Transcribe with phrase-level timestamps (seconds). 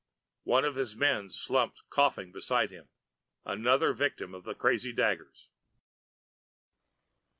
[0.45, 2.89] One of his men slumped coughing beside him,
[3.45, 5.47] another victim of the crazy daggers.